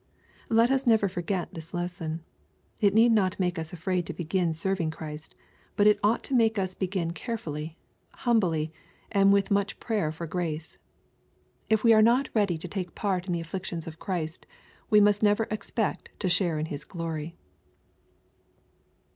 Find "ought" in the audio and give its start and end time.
6.01-6.23